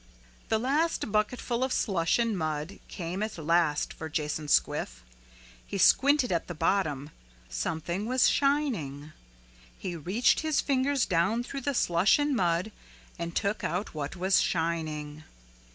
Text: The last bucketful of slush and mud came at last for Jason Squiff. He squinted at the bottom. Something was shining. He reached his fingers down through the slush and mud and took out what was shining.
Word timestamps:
The 0.49 0.57
last 0.57 1.11
bucketful 1.11 1.63
of 1.63 1.71
slush 1.71 2.17
and 2.17 2.35
mud 2.35 2.79
came 2.87 3.21
at 3.21 3.37
last 3.37 3.93
for 3.93 4.09
Jason 4.09 4.47
Squiff. 4.47 5.03
He 5.63 5.77
squinted 5.77 6.31
at 6.31 6.47
the 6.47 6.55
bottom. 6.55 7.11
Something 7.49 8.07
was 8.07 8.27
shining. 8.27 9.11
He 9.77 9.95
reached 9.95 10.39
his 10.39 10.59
fingers 10.59 11.05
down 11.05 11.43
through 11.43 11.61
the 11.61 11.75
slush 11.75 12.17
and 12.17 12.35
mud 12.35 12.71
and 13.19 13.35
took 13.35 13.63
out 13.63 13.93
what 13.93 14.15
was 14.15 14.41
shining. 14.41 15.23